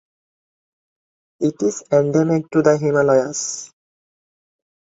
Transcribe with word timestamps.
It 1.41 1.61
is 1.61 1.83
endemic 1.91 2.49
to 2.49 2.63
the 2.63 2.75
Himalayas. 2.75 3.71